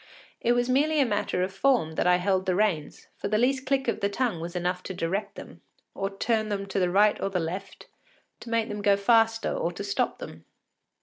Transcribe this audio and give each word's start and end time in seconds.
It 0.39 0.53
was 0.53 0.67
merely 0.67 0.95
as 0.99 1.03
a 1.03 1.09
matter 1.09 1.43
of 1.43 1.53
form 1.53 1.91
that 1.93 2.07
I 2.07 2.15
held 2.15 2.47
the 2.47 2.55
reins, 2.55 3.05
for 3.17 3.27
the 3.27 3.37
least 3.37 3.67
click 3.67 3.87
of 3.87 3.99
the 3.99 4.09
tongue 4.09 4.39
was 4.39 4.55
enough 4.55 4.81
to 4.81 4.95
direct 4.95 5.35
them, 5.35 5.61
to 5.95 6.09
turn 6.17 6.49
them 6.49 6.65
to 6.69 6.79
the 6.79 6.89
right 6.89 7.21
or 7.21 7.29
the 7.29 7.39
left, 7.39 7.85
to 8.39 8.49
make 8.49 8.67
them 8.67 8.81
go 8.81 8.97
faster, 8.97 9.53
or 9.53 9.71
to 9.73 9.83
stop 9.83 10.17
them. 10.17 10.45